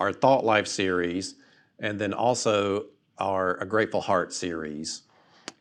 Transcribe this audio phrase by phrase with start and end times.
[0.00, 1.36] our Thought Life series
[1.78, 2.86] and then also
[3.18, 5.02] our A Grateful Heart series.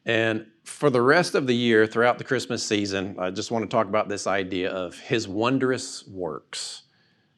[0.05, 3.69] And for the rest of the year, throughout the Christmas season, I just want to
[3.69, 6.83] talk about this idea of His wondrous works.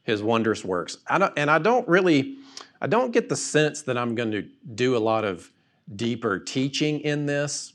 [0.04, 0.98] His wondrous works.
[1.08, 2.38] I and I don't really,
[2.80, 4.42] I don't get the sense that I'm going to
[4.74, 5.50] do a lot of
[5.94, 7.74] deeper teaching in this.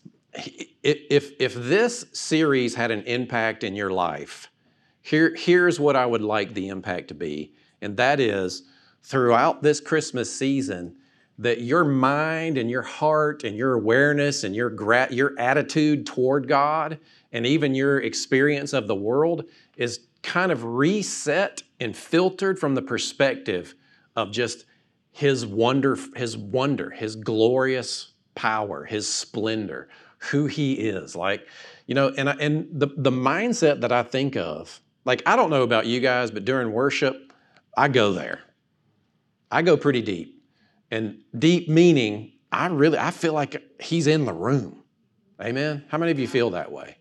[0.84, 4.50] If, if this series had an impact in your life,
[5.02, 8.64] here, here's what I would like the impact to be, and that is
[9.08, 10.96] throughout this Christmas season,
[11.40, 16.48] that your mind and your heart and your awareness and your, gra- your attitude toward
[16.48, 17.00] God
[17.32, 19.46] and even your experience of the world
[19.78, 23.76] is kind of reset and filtered from the perspective
[24.16, 24.66] of just
[25.12, 29.88] his wonder his wonder his glorious power his splendor
[30.20, 31.16] who he is.
[31.16, 31.48] Like
[31.86, 35.50] you know and I, and the the mindset that I think of like I don't
[35.50, 37.32] know about you guys but during worship
[37.76, 38.42] I go there
[39.52, 40.38] I go pretty deep
[40.92, 44.84] and deep meaning, I really, I feel like he's in the room.
[45.42, 45.84] Amen.
[45.90, 46.98] How many of you feel that way?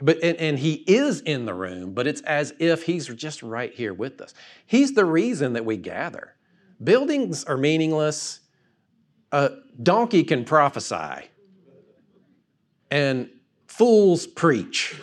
[0.00, 3.72] But and, and, he is in the room, but it's as if he's just right
[3.72, 4.34] here with us.
[4.66, 6.34] He's the reason that we gather.
[6.82, 8.40] Buildings are meaningless.
[9.30, 11.28] A donkey can prophesy,
[12.90, 13.30] and
[13.68, 15.00] fools preach.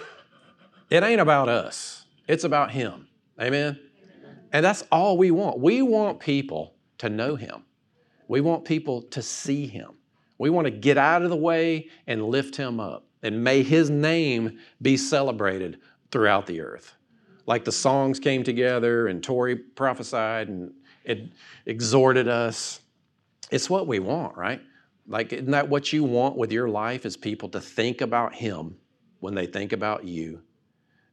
[0.90, 2.06] It ain't about us.
[2.28, 3.08] It's about him.
[3.42, 3.80] Amen.
[4.52, 5.59] And that's all we want.
[5.59, 7.64] We want people to know him.
[8.28, 9.92] We want people to see him.
[10.38, 13.05] We want to get out of the way and lift him up.
[13.22, 15.80] And may his name be celebrated
[16.11, 16.93] throughout the earth.
[17.45, 20.71] Like the songs came together and Tori prophesied and
[21.04, 21.30] it
[21.65, 22.80] exhorted us.
[23.52, 24.61] It's what we want, right?
[25.08, 27.05] Like, isn't that what you want with your life?
[27.05, 28.77] Is people to think about him
[29.20, 30.42] when they think about you,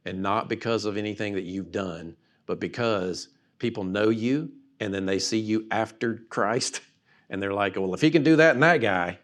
[0.05, 2.15] and not because of anything that you've done,
[2.47, 3.27] but because
[3.59, 6.81] people know you and then they see you after Christ
[7.29, 9.19] and they're like, well, if he can do that and that guy,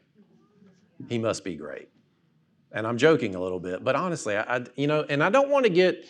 [1.09, 1.89] he must be great.
[2.72, 5.50] And I'm joking a little bit, but honestly, I, I you know, and I don't
[5.50, 6.06] want to get,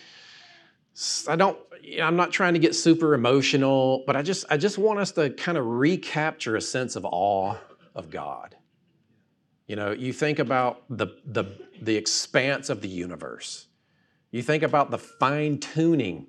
[1.28, 1.58] I don't,
[2.02, 5.30] I'm not trying to get super emotional, but I just, I just want us to
[5.32, 7.56] kind of recapture a sense of awe
[7.96, 8.56] of God.
[9.68, 11.46] You know, you think about the, the,
[11.82, 13.68] the expanse of the universe.
[14.32, 16.28] You think about the fine tuning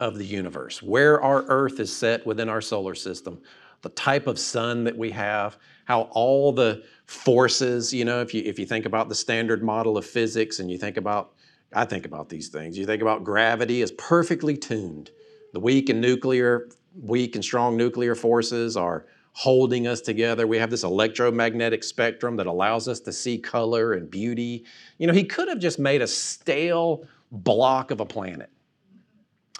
[0.00, 3.40] of the universe, where our earth is set within our solar system,
[3.82, 8.42] the type of sun that we have, how all the forces, you know, if you
[8.44, 11.32] if you think about the standard model of physics and you think about
[11.72, 12.78] I think about these things.
[12.78, 15.10] You think about gravity is perfectly tuned.
[15.52, 20.46] The weak and nuclear, weak and strong nuclear forces are holding us together.
[20.46, 24.64] We have this electromagnetic spectrum that allows us to see color and beauty.
[24.98, 28.50] You know, he could have just made a stale block of a planet.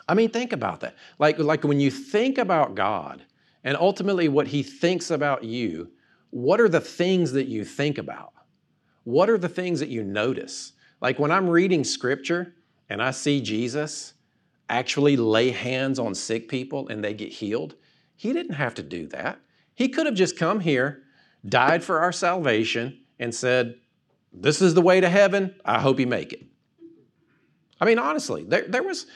[0.08, 0.96] I mean, think about that.
[1.18, 3.24] Like, like when you think about God,
[3.64, 5.90] and ultimately what he thinks about you,
[6.30, 8.32] what are the things that you think about?
[9.02, 10.72] What are the things that you notice?
[11.00, 12.54] Like when I'm reading scripture
[12.88, 14.14] and I see Jesus
[14.68, 17.74] actually lay hands on sick people and they get healed,
[18.14, 19.40] he didn't have to do that.
[19.74, 21.02] He could have just come here,
[21.44, 23.76] died for our salvation, and said,
[24.32, 25.54] This is the way to heaven.
[25.64, 26.44] I hope you make it.
[27.80, 29.06] I mean, honestly, there, there, was,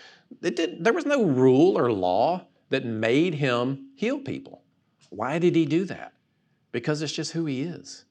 [0.43, 4.63] it did, there was no rule or law that made him heal people.
[5.11, 6.13] Why did he do that?
[6.73, 8.05] Because it's just who he is.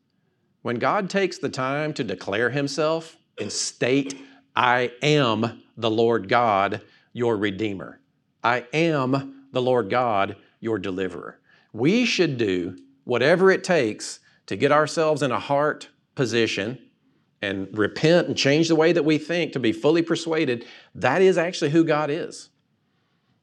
[0.61, 4.19] When God takes the time to declare himself and state,
[4.55, 6.81] I am the Lord God,
[7.13, 8.01] your Redeemer.
[8.43, 11.39] I am the Lord God, your deliverer.
[11.71, 16.79] We should do whatever it takes to get ourselves in a heart position
[17.41, 20.65] and repent and change the way that we think to be fully persuaded
[20.95, 22.49] that is actually who God is.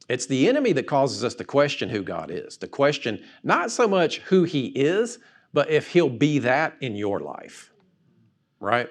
[0.08, 3.88] It's the enemy that causes us to question who God is, to question not so
[3.88, 5.18] much who He is,
[5.52, 7.72] but if He'll be that in your life,
[8.60, 8.88] right?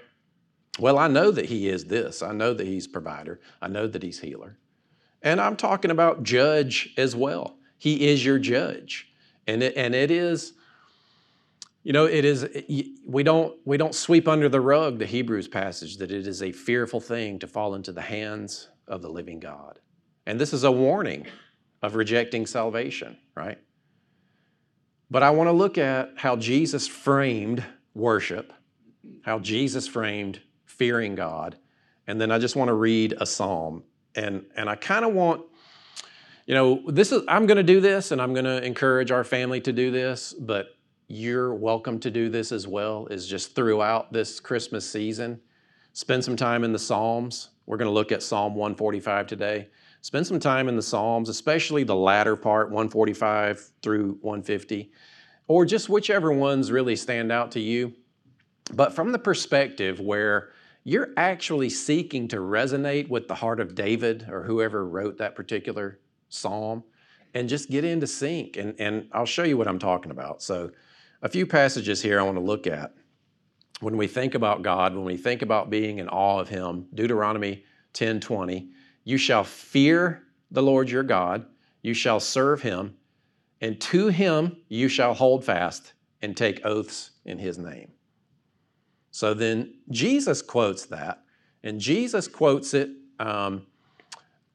[0.80, 2.22] Well, I know that He is this.
[2.22, 3.40] I know that He's provider.
[3.62, 4.57] I know that He's healer.
[5.22, 7.57] And I'm talking about judge as well.
[7.78, 9.07] He is your judge.
[9.48, 10.54] And it, and it is,
[11.85, 12.49] you know, it is,
[13.05, 16.51] we don't, we don't sweep under the rug the Hebrews passage that it is a
[16.51, 19.77] fearful thing to fall into the hands of the living God.
[20.25, 21.27] And this is a warning
[21.83, 23.59] of rejecting salvation, right?
[25.11, 28.51] But I want to look at how Jesus framed worship,
[29.21, 31.55] how Jesus framed fearing God,
[32.07, 33.83] and then I just want to read a psalm.
[34.15, 35.43] And, and I kind of want,
[36.47, 39.23] you know, this is, I'm going to do this and I'm going to encourage our
[39.23, 40.75] family to do this, but
[41.07, 45.40] you're welcome to do this as well, is just throughout this Christmas season,
[45.94, 47.50] spend some time in the Psalms.
[47.66, 49.68] We're going to look at Psalm 145 today.
[50.02, 54.92] Spend some time in the Psalms, especially the latter part, 145 through 150,
[55.48, 57.94] or just whichever ones really stand out to you.
[58.74, 60.50] But from the perspective where
[60.84, 66.00] you're actually seeking to resonate with the heart of David or whoever wrote that particular
[66.30, 66.84] psalm
[67.34, 68.57] and just get into sync.
[68.57, 70.42] And, and I'll show you what I'm talking about.
[70.42, 70.72] So,
[71.21, 72.94] a few passages here I want to look at.
[73.79, 77.63] When we think about God, when we think about being in awe of Him, Deuteronomy
[77.94, 78.69] 10 20,
[79.03, 81.45] you shall fear the Lord your God,
[81.81, 82.95] you shall serve him,
[83.62, 87.91] and to him you shall hold fast and take oaths in his name.
[89.11, 91.21] So then Jesus quotes that,
[91.63, 92.89] and Jesus quotes it
[93.19, 93.65] um,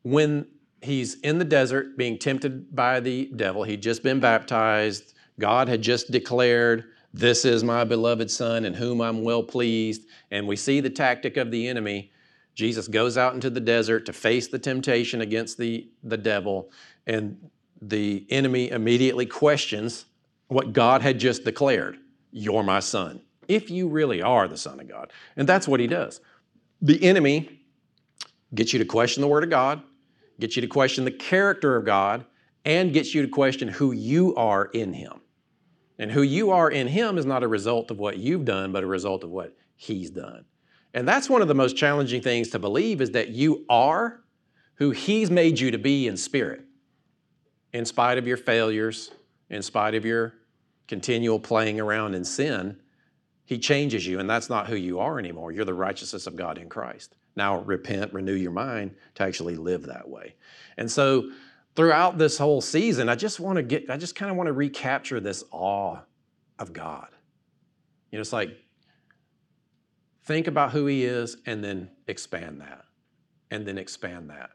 [0.03, 0.47] when
[0.83, 3.63] he's in the desert being tempted by the devil.
[3.63, 6.85] He'd just been baptized, God had just declared,
[7.15, 10.07] This is my beloved Son in whom I'm well pleased.
[10.31, 12.11] And we see the tactic of the enemy
[12.61, 16.71] Jesus goes out into the desert to face the temptation against the, the devil,
[17.07, 17.49] and
[17.81, 20.05] the enemy immediately questions
[20.49, 21.99] what God had just declared
[22.33, 25.13] You're my son, if you really are the Son of God.
[25.37, 26.21] And that's what he does.
[26.83, 27.61] The enemy
[28.55, 29.83] gets you to question the Word of God,
[30.39, 32.27] gets you to question the character of God,
[32.65, 35.21] and gets you to question who you are in Him.
[35.99, 38.85] And who you are in Him is not a result of what you've done, but
[38.85, 40.45] a result of what He's done.
[40.95, 44.21] And that's one of the most challenging things to believe is that you are
[44.75, 46.63] who He's made you to be in spirit,
[47.73, 49.11] in spite of your failures,
[49.51, 50.35] in spite of your
[50.89, 52.77] continual playing around in sin.
[53.45, 55.53] He changes you, and that's not who you are anymore.
[55.53, 57.17] You're the righteousness of God in Christ.
[57.37, 60.35] Now repent, renew your mind to actually live that way.
[60.77, 61.31] And so
[61.77, 64.53] throughout this whole season, I just want to get, I just kind of want to
[64.53, 65.99] recapture this awe
[66.59, 67.09] of God.
[68.11, 68.57] You know, it's like
[70.31, 72.85] Think about who He is and then expand that.
[73.51, 74.51] And then expand that.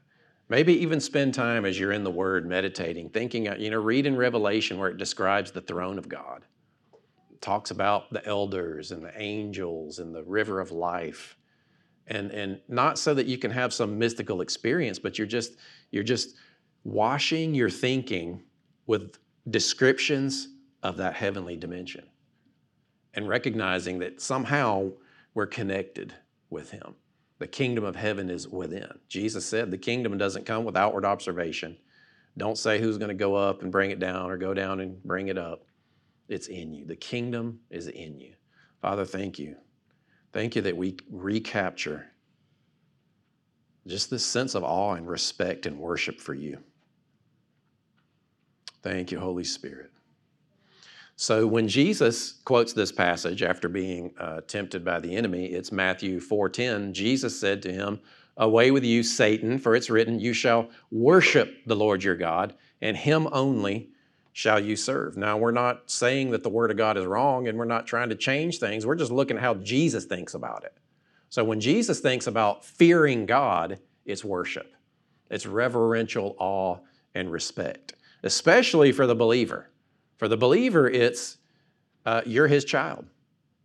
[0.47, 4.15] Maybe even spend time as you're in the Word meditating, thinking, you know, read in
[4.15, 6.45] Revelation where it describes the throne of God.
[7.29, 11.35] It talks about the elders and the angels and the river of life.
[12.07, 15.57] And, and not so that you can have some mystical experience, but you're just,
[15.91, 16.35] you're just
[16.85, 18.41] washing your thinking
[18.85, 19.17] with
[19.49, 20.49] descriptions
[20.83, 22.05] of that heavenly dimension
[23.15, 24.91] and recognizing that somehow
[25.33, 26.13] we're connected
[26.49, 26.95] with Him.
[27.39, 28.87] The kingdom of heaven is within.
[29.09, 31.75] Jesus said the kingdom doesn't come with outward observation.
[32.37, 35.01] Don't say who's going to go up and bring it down or go down and
[35.03, 35.65] bring it up.
[36.29, 36.85] It's in you.
[36.85, 38.33] The kingdom is in you.
[38.81, 39.55] Father, thank you.
[40.33, 42.07] Thank you that we recapture
[43.87, 46.57] just this sense of awe and respect and worship for you.
[48.85, 49.89] Thank you, Holy Spirit.
[51.15, 56.19] So when Jesus quotes this passage after being uh, tempted by the enemy, it's Matthew
[56.19, 56.93] 4:10.
[56.93, 57.99] Jesus said to him,
[58.37, 62.95] "Away with you, Satan, for it's written, you shall worship the Lord your God, and
[62.95, 63.89] him only
[64.33, 67.57] shall you serve." Now, we're not saying that the word of God is wrong and
[67.57, 68.85] we're not trying to change things.
[68.85, 70.77] We're just looking at how Jesus thinks about it.
[71.29, 74.75] So when Jesus thinks about fearing God, it's worship.
[75.31, 76.77] It's reverential awe
[77.15, 79.69] and respect, especially for the believer.
[80.17, 81.37] For the believer, it's
[82.05, 83.05] uh, you're his child.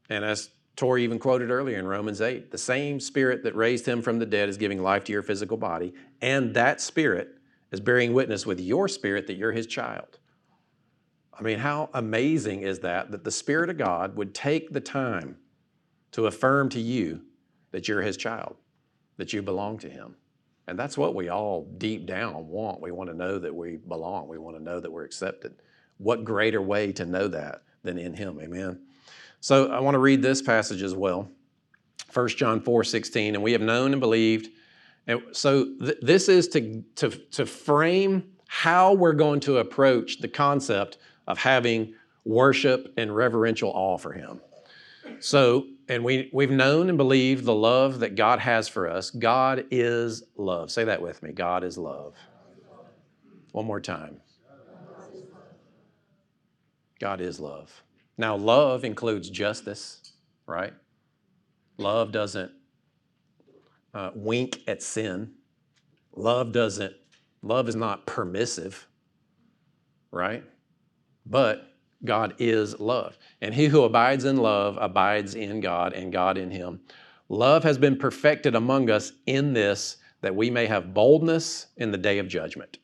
[0.08, 4.02] And as Tori even quoted earlier in Romans 8, the same spirit that raised him
[4.02, 7.36] from the dead is giving life to your physical body, and that spirit
[7.72, 10.18] is bearing witness with your spirit that you're his child.
[11.38, 13.10] I mean, how amazing is that?
[13.10, 15.36] That the Spirit of God would take the time
[16.12, 17.22] to affirm to you
[17.70, 18.56] that you're his child,
[19.16, 20.16] that you belong to him.
[20.70, 22.80] And that's what we all deep down want.
[22.80, 25.54] We want to know that we belong, we want to know that we're accepted
[26.00, 28.40] what greater way to know that than in Him?
[28.40, 28.80] Amen.
[29.40, 31.30] So I want to read this passage as well.
[32.12, 34.48] 1 John 4 16, and we have known and believed.
[35.06, 40.28] And so th- this is to, to, to frame how we're going to approach the
[40.28, 40.98] concept
[41.28, 44.40] of having worship and reverential awe for Him.
[45.20, 49.10] So, and we, we've known and believed the love that God has for us.
[49.10, 50.70] God is love.
[50.70, 52.14] Say that with me God is love.
[53.50, 54.20] One more time.
[57.00, 57.82] God is love.
[58.16, 60.12] Now, love includes justice,
[60.46, 60.72] right?
[61.76, 62.52] Love doesn't
[63.92, 65.32] uh, wink at sin.
[66.14, 66.94] Love doesn't,
[67.42, 68.86] love is not permissive,
[70.12, 70.44] right?
[71.26, 71.66] But
[72.04, 73.18] God is love.
[73.40, 76.80] And he who abides in love abides in God and God in him.
[77.28, 81.98] Love has been perfected among us in this that we may have boldness in the
[81.98, 82.78] day of judgment.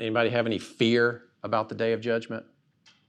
[0.00, 2.44] Anybody have any fear about the day of judgment?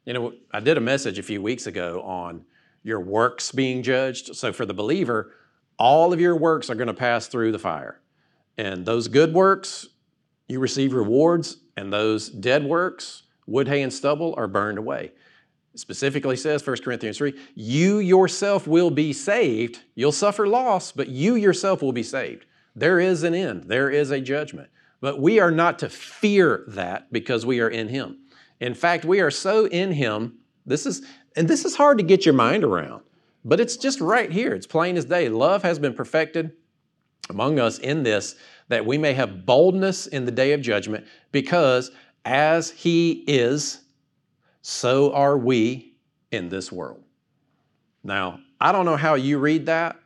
[0.05, 2.45] You know, I did a message a few weeks ago on
[2.83, 4.35] your works being judged.
[4.35, 5.33] So for the believer,
[5.77, 8.01] all of your works are going to pass through the fire.
[8.57, 9.87] And those good works,
[10.47, 15.11] you receive rewards, and those dead works, wood, hay, and stubble, are burned away.
[15.75, 19.79] Specifically says 1 Corinthians 3 you yourself will be saved.
[19.95, 22.45] You'll suffer loss, but you yourself will be saved.
[22.75, 24.69] There is an end, there is a judgment.
[24.99, 28.19] But we are not to fear that because we are in Him.
[28.59, 30.37] In fact, we are so in Him.
[30.65, 31.01] This is,
[31.35, 33.01] and this is hard to get your mind around,
[33.43, 34.53] but it's just right here.
[34.53, 35.27] It's plain as day.
[35.27, 36.51] Love has been perfected
[37.29, 38.35] among us in this
[38.67, 41.91] that we may have boldness in the day of judgment because
[42.25, 43.81] as He is,
[44.61, 45.95] so are we
[46.31, 47.03] in this world.
[48.03, 49.99] Now, I don't know how you read that,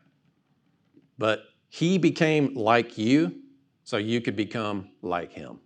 [1.18, 3.36] but He became like you
[3.84, 5.60] so you could become like Him.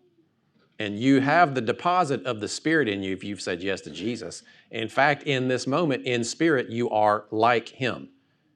[0.79, 3.89] And you have the deposit of the Spirit in you if you've said yes to
[3.89, 4.43] Jesus.
[4.71, 8.09] In fact, in this moment, in spirit, you are like Him.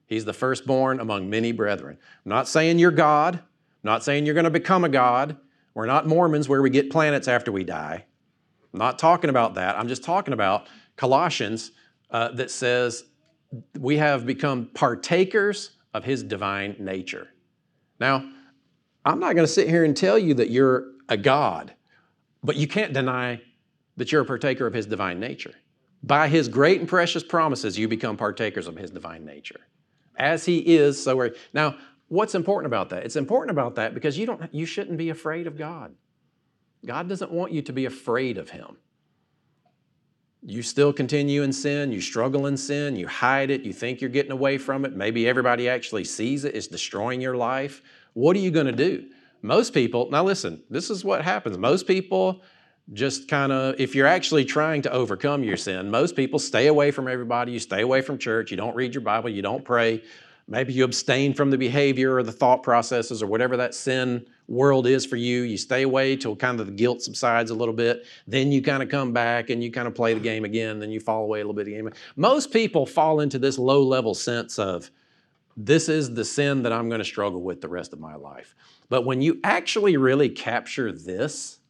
[0.06, 1.98] He's the firstborn among many brethren.
[2.24, 3.42] I'm not saying you're God, I'm
[3.82, 5.36] not saying you're going to become a God.
[5.74, 8.04] We're not Mormons where we get planets after we die.
[8.72, 9.76] I'm not talking about that.
[9.76, 10.66] I'm just talking about
[10.96, 11.72] Colossians
[12.10, 13.04] uh, that says
[13.78, 17.28] we have become partakers of His divine nature.
[18.00, 18.28] Now,
[19.04, 21.74] I'm not going to sit here and tell you that you're a God,
[22.42, 23.40] but you can't deny
[23.96, 25.54] that you're a partaker of His divine nature.
[26.02, 29.60] By His great and precious promises, you become partakers of His divine nature.
[30.16, 31.34] As He is, so are you.
[31.52, 31.76] Now,
[32.08, 33.04] what's important about that?
[33.04, 35.94] It's important about that because you, don't, you shouldn't be afraid of God.
[36.84, 38.76] God doesn't want you to be afraid of Him.
[40.46, 44.10] You still continue in sin, you struggle in sin, you hide it, you think you're
[44.10, 44.94] getting away from it.
[44.94, 47.80] Maybe everybody actually sees it, it's destroying your life.
[48.12, 49.06] What are you going to do?
[49.40, 51.56] Most people, now listen, this is what happens.
[51.56, 52.42] Most people
[52.92, 56.90] just kind of, if you're actually trying to overcome your sin, most people stay away
[56.90, 57.52] from everybody.
[57.52, 58.50] You stay away from church.
[58.50, 59.30] You don't read your Bible.
[59.30, 60.02] You don't pray.
[60.46, 64.86] Maybe you abstain from the behavior or the thought processes or whatever that sin world
[64.86, 65.42] is for you.
[65.42, 68.04] You stay away till kind of the guilt subsides a little bit.
[68.26, 70.78] Then you kind of come back and you kind of play the game again.
[70.78, 71.90] Then you fall away a little bit again.
[72.16, 74.90] Most people fall into this low level sense of,
[75.56, 78.54] this is the sin that I'm going to struggle with the rest of my life.
[78.88, 81.60] But when you actually really capture this,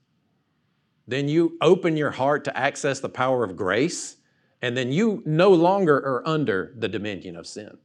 [1.07, 4.16] then you open your heart to access the power of grace,
[4.62, 7.76] and then you no longer are under the dominion of sin.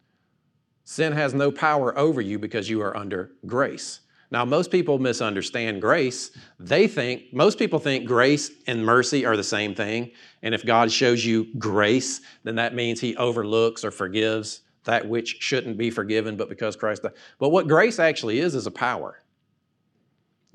[0.89, 3.99] Sin has no power over you because you are under grace.
[4.31, 6.31] Now, most people misunderstand grace.
[6.59, 10.09] They think, most people think grace and mercy are the same thing.
[10.41, 15.37] And if God shows you grace, then that means He overlooks or forgives that which
[15.39, 17.13] shouldn't be forgiven, but because Christ died.
[17.37, 19.21] But what grace actually is, is a power.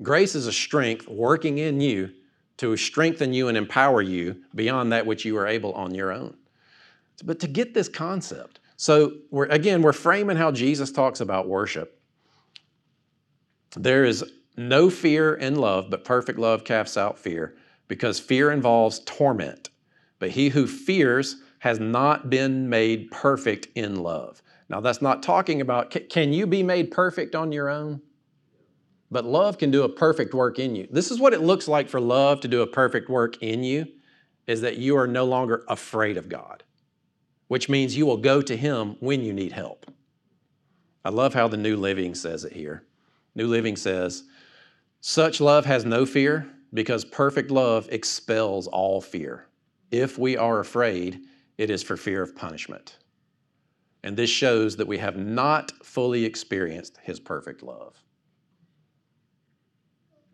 [0.01, 2.11] Grace is a strength working in you
[2.57, 6.35] to strengthen you and empower you beyond that which you are able on your own.
[7.23, 11.99] But to get this concept, so we're, again, we're framing how Jesus talks about worship.
[13.75, 14.23] There is
[14.57, 17.55] no fear in love, but perfect love casts out fear,
[17.87, 19.69] because fear involves torment.
[20.19, 24.41] But he who fears has not been made perfect in love.
[24.69, 28.01] Now, that's not talking about can you be made perfect on your own?
[29.11, 30.87] But love can do a perfect work in you.
[30.91, 33.87] This is what it looks like for love to do a perfect work in you
[34.47, 36.63] is that you are no longer afraid of God,
[37.47, 39.85] which means you will go to Him when you need help.
[41.03, 42.83] I love how the New Living says it here.
[43.35, 44.23] New Living says,
[45.01, 49.47] Such love has no fear because perfect love expels all fear.
[49.91, 51.21] If we are afraid,
[51.57, 52.97] it is for fear of punishment.
[54.03, 58.01] And this shows that we have not fully experienced His perfect love.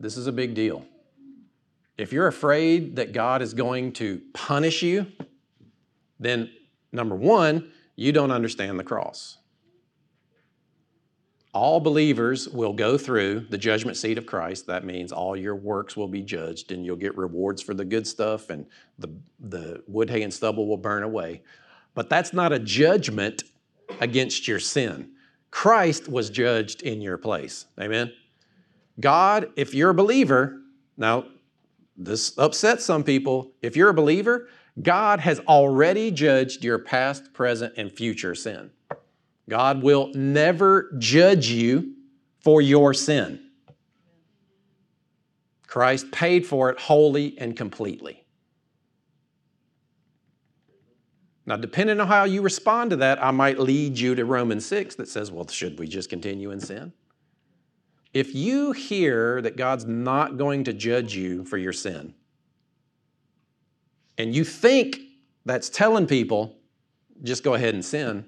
[0.00, 0.84] This is a big deal.
[1.96, 5.06] If you're afraid that God is going to punish you,
[6.18, 6.50] then
[6.92, 9.38] number one, you don't understand the cross.
[11.54, 14.66] All believers will go through the judgment seat of Christ.
[14.66, 18.06] That means all your works will be judged and you'll get rewards for the good
[18.06, 18.66] stuff and
[18.98, 21.42] the, the wood, hay, and stubble will burn away.
[21.94, 23.44] But that's not a judgment
[24.00, 25.10] against your sin.
[25.50, 27.66] Christ was judged in your place.
[27.78, 28.12] Amen?
[28.98, 30.58] God, if you're a believer,
[30.96, 31.26] now
[31.96, 33.52] this upsets some people.
[33.60, 34.48] If you're a believer,
[34.80, 38.70] God has already judged your past, present, and future sin.
[39.48, 41.94] God will never judge you
[42.40, 43.50] for your sin.
[45.66, 48.24] Christ paid for it wholly and completely.
[51.44, 54.94] Now, depending on how you respond to that, I might lead you to Romans 6
[54.96, 56.92] that says, well, should we just continue in sin?
[58.14, 62.14] If you hear that God's not going to judge you for your sin,
[64.18, 64.98] and you think
[65.44, 66.56] that's telling people,
[67.22, 68.26] just go ahead and sin,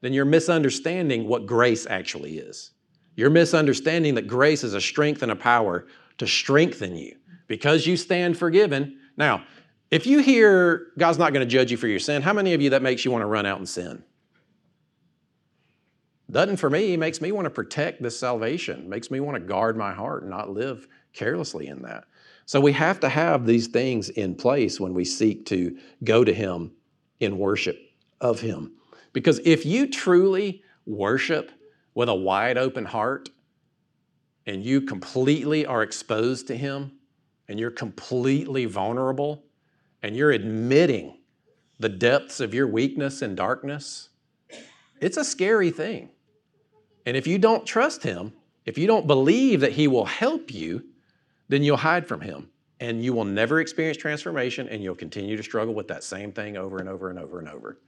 [0.00, 2.72] then you're misunderstanding what grace actually is.
[3.16, 5.86] You're misunderstanding that grace is a strength and a power
[6.18, 7.16] to strengthen you
[7.46, 8.98] because you stand forgiven.
[9.16, 9.44] Now,
[9.90, 12.60] if you hear God's not going to judge you for your sin, how many of
[12.60, 14.02] you that makes you want to run out and sin?
[16.30, 19.76] Doesn't for me, makes me want to protect this salvation, makes me want to guard
[19.76, 22.04] my heart and not live carelessly in that.
[22.46, 26.32] So we have to have these things in place when we seek to go to
[26.32, 26.72] Him
[27.18, 27.76] in worship
[28.20, 28.72] of Him.
[29.12, 31.50] Because if you truly worship
[31.94, 33.30] with a wide open heart
[34.46, 36.92] and you completely are exposed to Him
[37.48, 39.44] and you're completely vulnerable
[40.02, 41.18] and you're admitting
[41.80, 44.10] the depths of your weakness and darkness,
[45.00, 46.10] it's a scary thing.
[47.04, 48.34] And if you don't trust Him,
[48.64, 50.84] if you don't believe that He will help you,
[51.48, 52.48] then you'll hide from Him
[52.80, 56.56] and you will never experience transformation and you'll continue to struggle with that same thing
[56.56, 57.78] over and over and over and over.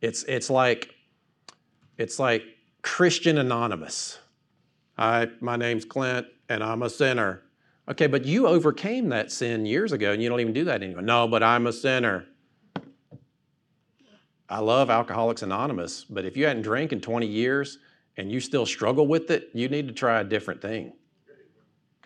[0.00, 0.94] It's, it's like
[1.96, 2.44] it's like
[2.82, 4.18] Christian Anonymous.
[4.96, 7.42] Hi, my name's Clint and I'm a sinner.
[7.88, 11.02] Okay, but you overcame that sin years ago and you don't even do that anymore.
[11.02, 12.26] No, but I'm a sinner.
[14.48, 17.78] I love Alcoholics Anonymous, but if you hadn't drank in 20 years
[18.16, 20.92] and you still struggle with it, you need to try a different thing.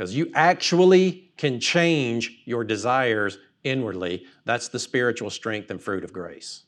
[0.03, 4.27] Because you actually can change your desires inwardly.
[4.45, 6.65] That's the spiritual strength and fruit of grace.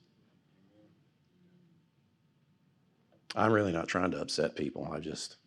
[3.34, 4.88] I'm really not trying to upset people.
[4.88, 5.38] I just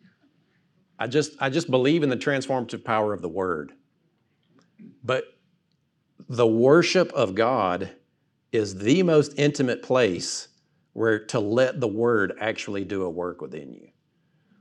[0.98, 3.72] I just I just believe in the transformative power of the word.
[5.02, 5.24] But
[6.28, 7.90] the worship of God
[8.52, 10.48] is the most intimate place
[10.92, 13.88] where to let the word actually do a work within you.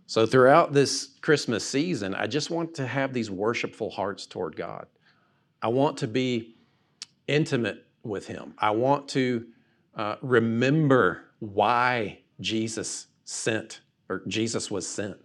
[0.07, 4.87] So throughout this Christmas season, I just want to have these worshipful hearts toward God.
[5.61, 6.55] I want to be
[7.27, 8.53] intimate with Him.
[8.57, 9.45] I want to
[9.95, 15.17] uh, remember why Jesus sent, or Jesus was sent.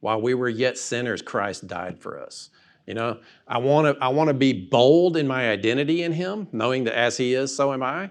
[0.00, 2.48] While we were yet sinners, Christ died for us.
[2.86, 6.48] You know, I want to I want to be bold in my identity in him,
[6.52, 8.10] knowing that as he is, so am I.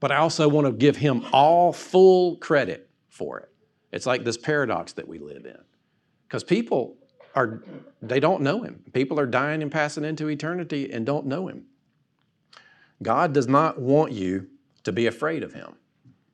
[0.00, 3.52] But I also want to give him all full credit for it.
[3.92, 5.58] It's like this paradox that we live in.
[6.26, 6.96] Because people
[7.34, 7.62] are
[8.02, 8.84] they don't know him.
[8.92, 11.64] People are dying and passing into eternity and don't know him.
[13.02, 14.48] God does not want you
[14.84, 15.74] to be afraid of him.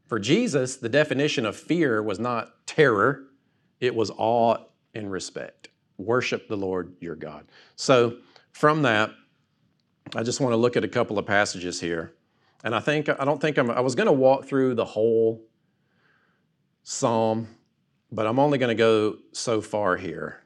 [0.06, 3.24] For Jesus, the definition of fear was not terror,
[3.80, 4.56] it was awe
[4.94, 5.68] and respect.
[5.98, 7.46] Worship the Lord your God.
[7.76, 8.18] So,
[8.52, 9.10] from that,
[10.14, 12.14] I just want to look at a couple of passages here.
[12.62, 15.42] And I think, I don't think I'm, I was going to walk through the whole
[16.84, 17.48] psalm,
[18.12, 20.42] but I'm only going to go so far here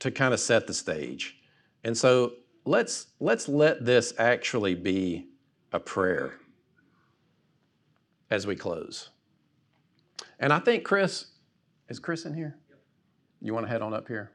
[0.00, 1.38] to kind of set the stage.
[1.84, 2.34] And so
[2.66, 5.28] let's, let's let this actually be
[5.72, 6.34] a prayer
[8.30, 9.10] as we close.
[10.40, 11.26] And I think Chris,
[11.88, 12.56] is Chris in here?
[13.40, 14.32] You want to head on up here?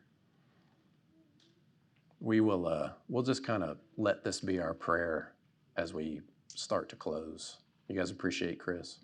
[2.22, 5.34] We will, uh, we'll just kind of let this be our prayer
[5.78, 7.58] as we start to close.
[7.88, 9.00] You guys appreciate Chris?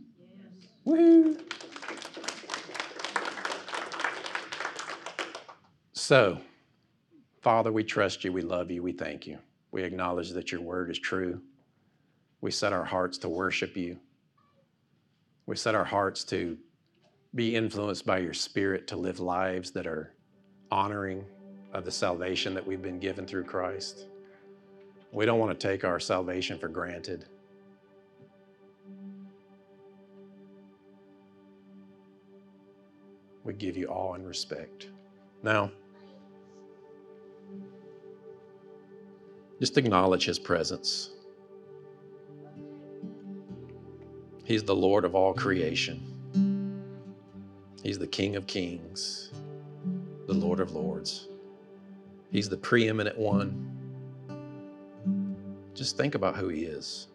[0.86, 0.98] Yes.
[0.98, 1.38] Woo!
[5.94, 6.40] So,
[7.42, 9.40] Father, we trust you, we love you, we thank you.
[9.72, 11.42] We acknowledge that your word is true.
[12.42, 13.98] We set our hearts to worship you.
[15.48, 16.58] We set our hearts to
[17.34, 20.14] be influenced by your spirit to live lives that are
[20.72, 21.26] honoring
[21.74, 24.06] of the salvation that we've been given through Christ.
[25.12, 27.26] We don't want to take our salvation for granted.
[33.46, 34.90] We give you awe and respect.
[35.44, 35.72] Now,
[39.60, 41.12] just acknowledge his presence.
[44.44, 46.02] He's the Lord of all creation.
[47.84, 49.32] He's the King of kings,
[50.26, 51.28] the Lord of lords.
[52.32, 53.72] He's the preeminent one.
[55.76, 57.08] Just think about who He is.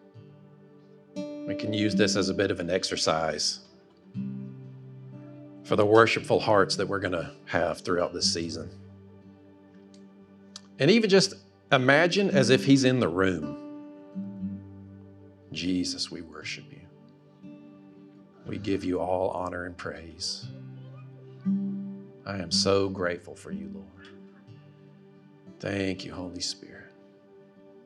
[1.16, 3.60] We can use this as a bit of an exercise
[5.70, 8.68] for the worshipful hearts that we're going to have throughout this season.
[10.80, 11.34] And even just
[11.70, 13.56] imagine as if He's in the room.
[15.52, 17.52] Jesus, we worship you.
[18.48, 20.48] We give you all honor and praise.
[22.26, 24.08] I am so grateful for you, Lord.
[25.60, 26.90] Thank you, Holy Spirit.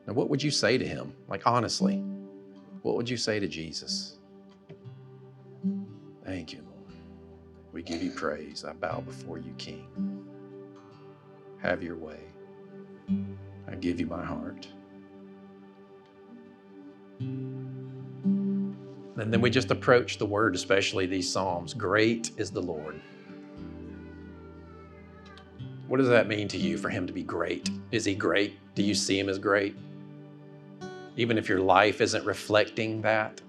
[0.07, 1.13] Now, what would you say to him?
[1.27, 1.97] Like, honestly,
[2.81, 4.17] what would you say to Jesus?
[6.23, 6.64] Thank you.
[7.75, 8.63] We give you praise.
[8.63, 10.25] I bow before you, King.
[11.61, 12.21] Have your way.
[13.67, 14.65] I give you my heart.
[17.19, 18.77] And
[19.17, 21.73] then we just approach the word, especially these Psalms.
[21.73, 23.01] Great is the Lord.
[25.89, 27.69] What does that mean to you for him to be great?
[27.91, 28.57] Is he great?
[28.75, 29.75] Do you see him as great?
[31.17, 33.41] Even if your life isn't reflecting that,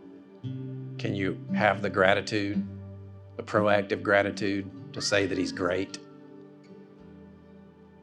[0.98, 2.66] can you have the gratitude,
[3.36, 5.98] the proactive gratitude to say that he's great?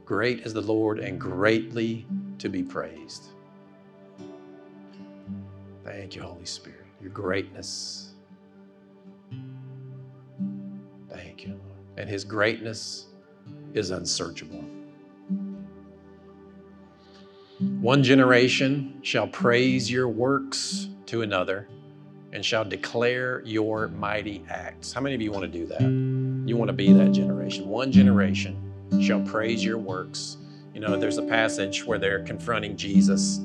[0.05, 2.05] Great is the Lord and greatly
[2.39, 3.25] to be praised.
[5.83, 8.13] Thank you, Holy Spirit your greatness.
[11.09, 11.97] Thank you, Lord.
[11.97, 13.07] And His greatness
[13.73, 14.63] is unsearchable.
[17.59, 21.67] One generation shall praise your works to another
[22.33, 24.91] and shall declare your mighty acts.
[24.91, 25.81] How many of you want to do that?
[25.81, 27.69] You want to be that generation.
[27.69, 30.35] One generation shall praise your works.
[30.73, 33.39] You know, there's a passage where they're confronting Jesus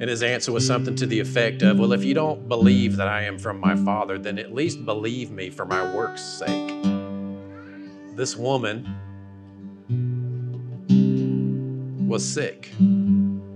[0.00, 3.06] and his answer was something to the effect of, Well, if you don't believe that
[3.06, 6.74] I am from my Father, then at least believe me for my work's sake.
[8.16, 8.84] This woman
[12.08, 12.70] was sick,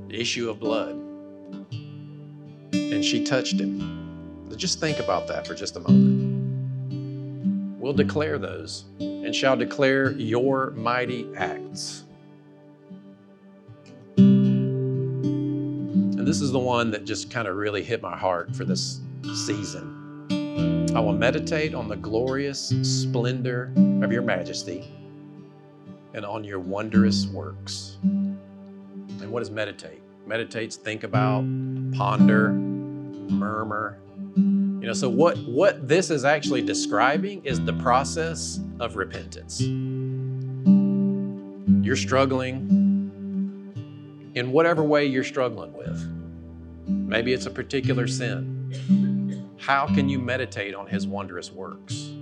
[0.09, 0.97] issue of blood,
[2.93, 3.97] and she touched him.
[4.57, 7.81] Just think about that for just a moment.
[7.81, 12.05] We'll declare those and shall declare your mighty acts.
[14.17, 19.01] And this is the one that just kind of really hit my heart for this
[19.47, 20.89] season.
[20.95, 23.73] I will meditate on the glorious splendor
[24.03, 24.93] of your majesty
[26.15, 27.99] and on your wondrous works.
[28.03, 30.03] And what is meditate?
[30.27, 31.45] Meditates, think about,
[31.93, 32.59] ponder,
[33.31, 33.99] murmur.
[34.37, 39.61] You know, so what, what this is actually describing is the process of repentance.
[41.85, 42.69] You're struggling
[44.35, 46.01] in whatever way you're struggling with.
[46.87, 49.49] Maybe it's a particular sin.
[49.59, 52.13] How can you meditate on his wondrous works?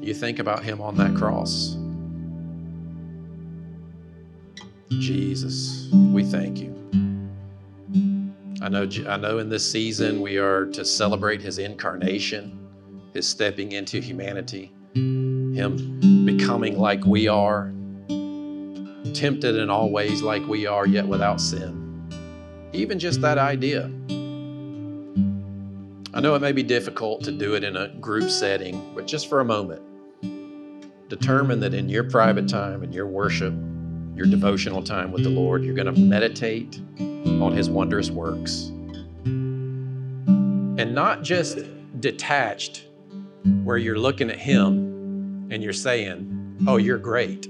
[0.00, 1.76] You think about him on that cross.
[4.90, 6.74] Jesus, we thank you.
[8.60, 12.68] I know, I know in this season we are to celebrate his incarnation,
[13.14, 17.72] his stepping into humanity, him becoming like we are,
[19.14, 22.10] tempted in all ways like we are, yet without sin.
[22.72, 23.84] Even just that idea.
[26.12, 29.28] I know it may be difficult to do it in a group setting, but just
[29.28, 29.82] for a moment,
[31.08, 33.54] determine that in your private time, in your worship,
[34.18, 38.72] your devotional time with the Lord, you're going to meditate on His wondrous works.
[39.24, 41.60] And not just
[42.00, 42.86] detached,
[43.62, 47.46] where you're looking at Him and you're saying, Oh, you're great.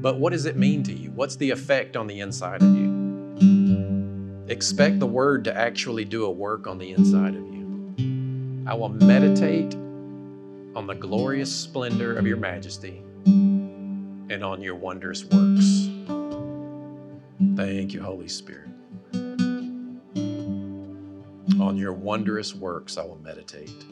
[0.00, 1.10] But what does it mean to you?
[1.10, 4.44] What's the effect on the inside of you?
[4.46, 8.64] Expect the word to actually do a work on the inside of you.
[8.68, 9.74] I will meditate
[10.76, 13.02] on the glorious splendor of your majesty
[14.30, 15.88] and on your wondrous works.
[17.56, 18.68] Thank you, Holy Spirit.
[21.60, 23.84] On your wondrous works, I will meditate.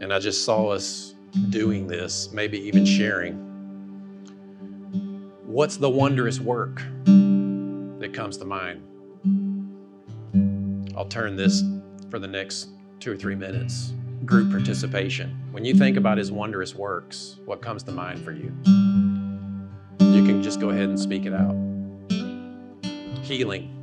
[0.00, 1.14] And I just saw us
[1.50, 3.48] doing this, maybe even sharing
[5.48, 8.82] What's the wondrous work that comes to mind?
[10.94, 11.64] I'll turn this
[12.10, 12.68] for the next
[13.00, 13.94] two or three minutes.
[14.24, 15.38] Group participation.
[15.52, 18.52] When you think about his wondrous works, what comes to mind for you?
[20.00, 21.56] You can just go ahead and speak it out.
[23.22, 23.74] Healing.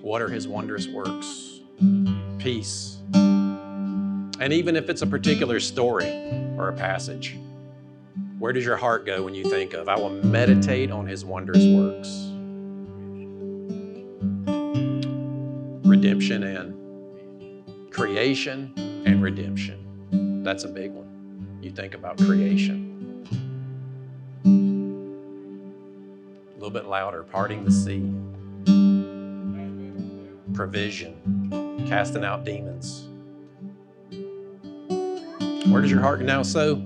[0.00, 1.60] What are his wondrous works?
[2.38, 2.98] Peace.
[3.14, 6.08] And even if it's a particular story
[6.56, 7.36] or a passage,
[8.38, 11.64] where does your heart go when you think of, I will meditate on his wondrous
[11.64, 12.08] works?
[15.86, 16.77] Redemption and
[17.98, 18.72] creation
[19.06, 20.44] and redemption.
[20.44, 21.58] That's a big one.
[21.60, 23.26] You think about creation.
[24.44, 24.48] A
[26.54, 28.08] little bit louder, parting the sea,
[30.54, 33.08] provision, casting out demons.
[35.68, 36.44] Where does your heart now?
[36.44, 36.76] So,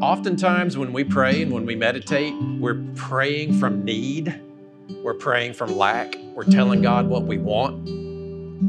[0.00, 4.40] Oftentimes, when we pray and when we meditate, we're praying from need,
[5.02, 7.97] we're praying from lack, we're telling God what we want.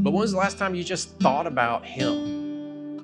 [0.01, 3.03] But when was the last time you just thought about Him?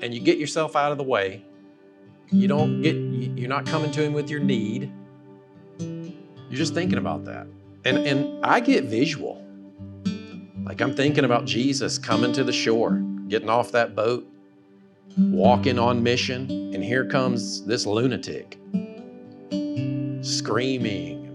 [0.00, 1.44] And you get yourself out of the way.
[2.30, 4.92] You don't get, you're not coming to Him with your need.
[5.78, 7.46] You're just thinking about that.
[7.84, 9.44] And, and I get visual.
[10.64, 14.26] Like I'm thinking about Jesus coming to the shore, getting off that boat,
[15.16, 18.56] walking on mission, and here comes this lunatic
[20.22, 21.26] screaming,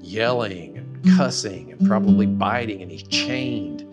[0.00, 3.86] yelling, and cussing, and probably biting, and he's chained.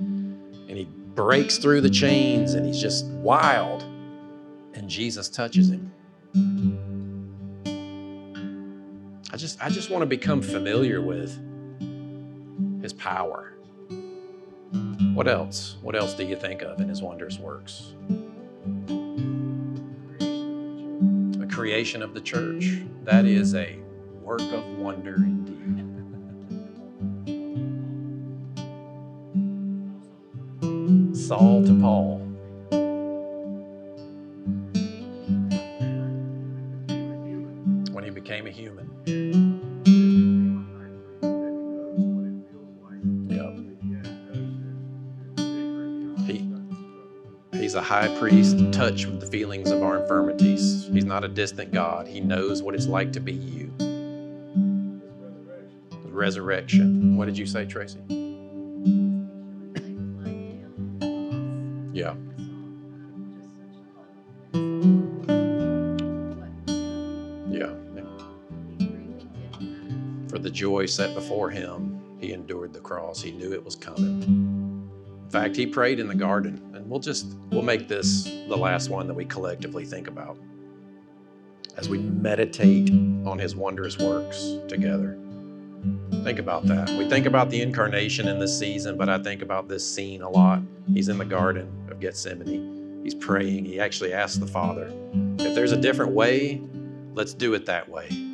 [1.20, 3.84] Breaks through the chains and he's just wild.
[4.74, 5.92] And Jesus touches him.
[9.34, 11.38] I just I just want to become familiar with
[12.82, 13.52] his power.
[15.14, 15.76] What else?
[15.82, 17.92] What else do you think of in his wondrous works?
[21.44, 22.80] A creation of the church.
[23.04, 23.78] That is a
[24.22, 25.89] work of wonder indeed.
[31.30, 31.80] Saul to mm.
[31.80, 32.18] Paul.
[37.94, 38.90] When he became a human.
[47.54, 50.90] He's a high priest, touched with the feelings of our infirmities.
[50.92, 52.08] He's not a distant God.
[52.08, 53.72] He knows what it's like to be you.
[56.06, 57.16] Resurrection.
[57.16, 58.19] What did you say, Tracy?
[70.60, 73.22] Joy set before him, he endured the cross.
[73.22, 74.22] He knew it was coming.
[75.24, 78.90] In fact, he prayed in the garden, and we'll just we'll make this the last
[78.90, 80.38] one that we collectively think about
[81.78, 82.90] as we meditate
[83.26, 85.18] on his wondrous works together.
[86.26, 86.90] Think about that.
[86.90, 90.30] We think about the incarnation in this season, but I think about this scene a
[90.30, 90.62] lot.
[90.94, 93.00] He's in the Garden of Gethsemane.
[93.02, 93.64] He's praying.
[93.64, 94.92] He actually asks the Father,
[95.40, 96.62] if there's a different way,
[97.14, 98.29] let's do it that way.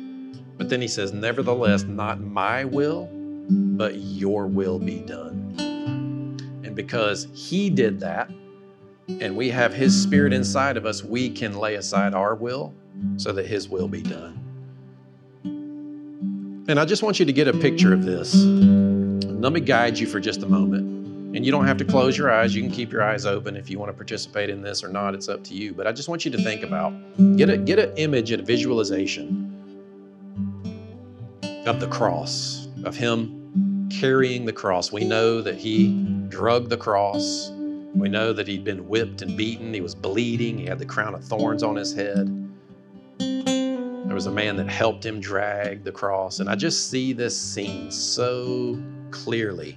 [0.56, 3.08] But then he says, Nevertheless, not my will,
[3.50, 5.54] but your will be done.
[6.64, 8.30] And because he did that,
[9.08, 12.74] and we have his spirit inside of us, we can lay aside our will
[13.16, 14.42] so that his will be done.
[16.68, 18.34] And I just want you to get a picture of this.
[18.34, 21.36] Let me guide you for just a moment.
[21.36, 22.56] And you don't have to close your eyes.
[22.56, 25.14] You can keep your eyes open if you want to participate in this or not.
[25.14, 25.74] It's up to you.
[25.74, 26.92] But I just want you to think about
[27.36, 29.45] get a get an image, a visualization
[31.66, 34.92] of the cross, of him carrying the cross.
[34.92, 35.92] We know that he
[36.28, 37.50] drug the cross.
[37.94, 39.74] We know that he'd been whipped and beaten.
[39.74, 40.58] He was bleeding.
[40.58, 42.26] He had the crown of thorns on his head.
[43.18, 46.40] There was a man that helped him drag the cross.
[46.40, 49.76] And I just see this scene so clearly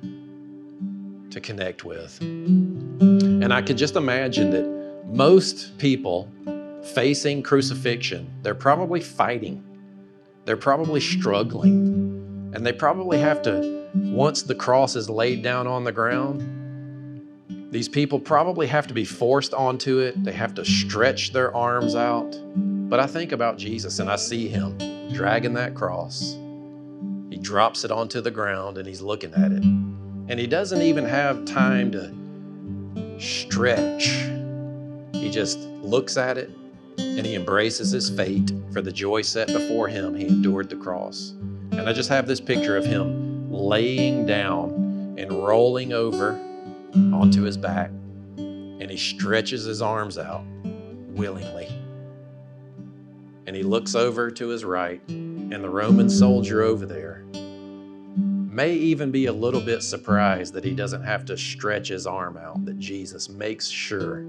[1.31, 2.19] to connect with.
[2.21, 6.29] And I could just imagine that most people
[6.83, 9.63] facing crucifixion, they're probably fighting,
[10.49, 15.83] they're probably struggling, and they probably have to, once the cross is laid down on
[15.83, 16.41] the ground,
[17.71, 20.23] these people probably have to be forced onto it.
[20.23, 22.35] They have to stretch their arms out.
[22.55, 24.75] But I think about Jesus and I see him
[25.13, 26.35] dragging that cross.
[27.29, 29.63] He drops it onto the ground and he's looking at it.
[29.63, 34.25] And he doesn't even have time to stretch.
[35.13, 36.49] He just looks at it
[36.99, 38.51] and he embraces his fate.
[38.71, 41.31] For the joy set before him, he endured the cross.
[41.71, 46.39] And I just have this picture of him laying down and rolling over
[46.95, 47.89] onto his back.
[48.37, 51.67] And he stretches his arms out willingly
[53.49, 57.23] and he looks over to his right, and the Roman soldier over there
[58.13, 62.37] may even be a little bit surprised that he doesn't have to stretch his arm
[62.37, 64.23] out, that Jesus makes sure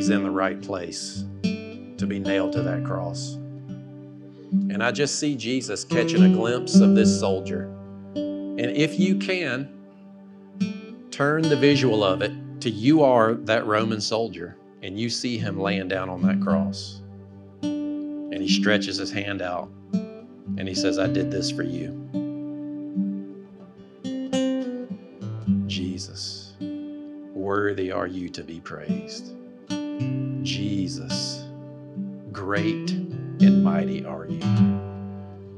[0.00, 3.34] he's in the right place to be nailed to that cross.
[3.34, 7.64] And I just see Jesus catching a glimpse of this soldier.
[8.14, 9.68] And if you can,
[11.10, 12.32] turn the visual of it
[12.62, 17.02] to you are that Roman soldier and you see him laying down on that cross.
[17.60, 21.90] And he stretches his hand out and he says, I did this for you.
[25.66, 26.54] Jesus,
[27.34, 29.34] worthy are you to be praised.
[30.42, 31.44] Jesus,
[32.32, 34.40] great and mighty are you.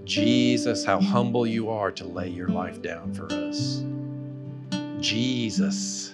[0.05, 3.85] Jesus, how humble you are to lay your life down for us.
[5.00, 6.12] Jesus,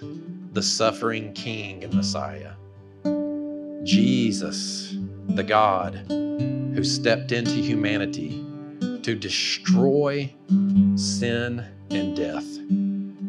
[0.53, 2.53] the suffering King and Messiah.
[3.85, 4.97] Jesus,
[5.29, 8.45] the God who stepped into humanity
[9.03, 10.33] to destroy
[10.97, 12.47] sin and death,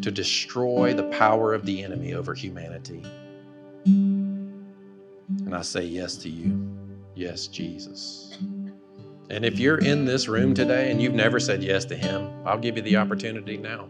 [0.01, 3.03] to destroy the power of the enemy over humanity.
[5.49, 6.77] And I say yes to you.
[7.15, 8.37] Yes, Jesus.
[9.31, 12.59] And if you're in this room today and you've never said yes to Him, I'll
[12.59, 13.87] give you the opportunity now.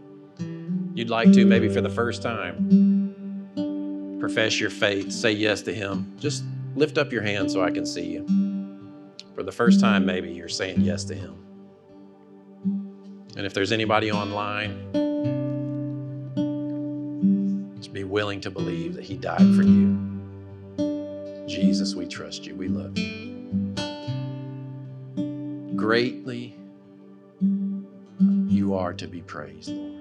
[0.94, 6.16] You'd like to, maybe for the first time, profess your faith, say yes to Him.
[6.18, 6.44] Just
[6.76, 8.24] lift up your hand so I can see you.
[9.34, 11.44] For the first time, maybe you're saying yes to Him.
[13.36, 14.92] And if there's anybody online,
[17.76, 20.19] just be willing to believe that He died for you.
[21.50, 22.54] Jesus, we trust you.
[22.54, 23.20] We love you
[25.80, 26.54] greatly
[28.46, 29.94] you are to be praised, Lord.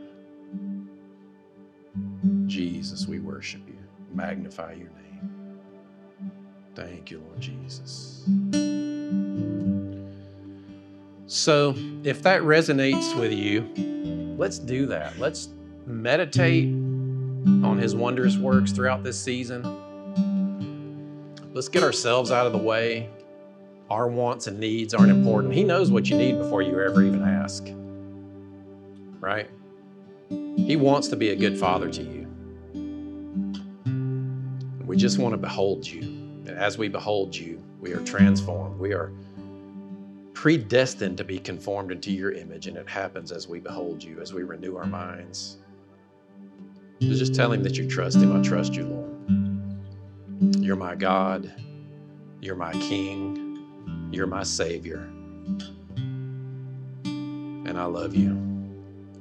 [2.47, 3.77] Jesus, we worship you,
[4.13, 5.59] magnify your name.
[6.75, 8.25] Thank you, Lord Jesus.
[11.27, 15.17] So, if that resonates with you, let's do that.
[15.17, 15.47] Let's
[15.85, 19.78] meditate on his wondrous works throughout this season.
[21.51, 23.09] Let's get ourselves out of the way
[23.89, 25.53] our wants and needs aren't important.
[25.53, 27.65] He knows what you need before you ever even ask.
[29.19, 29.49] Right?
[30.29, 32.27] He wants to be a good father to you.
[34.85, 36.01] We just want to behold you.
[36.01, 38.79] And as we behold you, we are transformed.
[38.79, 39.12] We are
[40.33, 44.33] predestined to be conformed into your image, and it happens as we behold you, as
[44.33, 45.57] we renew our minds.
[47.01, 48.38] So just tell him that you trust him.
[48.38, 49.08] I trust you, Lord.
[50.39, 51.54] You're my God.
[52.39, 54.10] You're my King.
[54.12, 55.10] You're my Savior.
[57.04, 58.38] And I love you.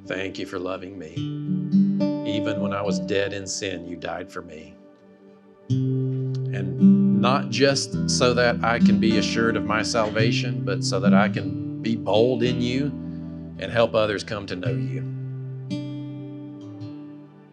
[0.06, 1.14] Thank you for loving me.
[2.30, 4.76] Even when I was dead in sin, you died for me.
[5.68, 11.14] And not just so that I can be assured of my salvation, but so that
[11.14, 12.86] I can be bold in you
[13.58, 15.17] and help others come to know you.